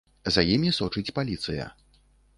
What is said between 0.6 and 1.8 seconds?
сочыць паліцыя.